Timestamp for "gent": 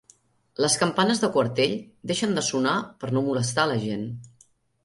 3.89-4.09